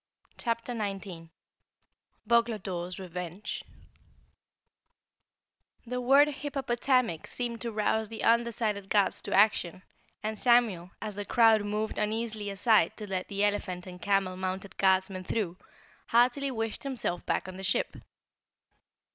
[0.35, 1.29] CHAPTER 19
[2.27, 3.63] Boglodore's Revenge
[5.85, 9.83] The word "hippopotamic" seemed to rouse the undecided guards to action,
[10.23, 14.75] and Samuel, as the crowd moved uneasily aside to let the elephant and camel mounted
[14.77, 15.57] guardsmen through,
[16.07, 17.95] heartily wished himself back on the ship.